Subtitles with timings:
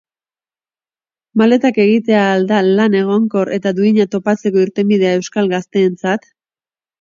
[1.41, 6.27] Maletak egitea al da lan egonkor eta duina topatzeko irtenbidea euskal gazteentzat?